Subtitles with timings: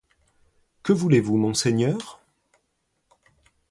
[0.81, 2.21] Que voulez-vous, monseigneur?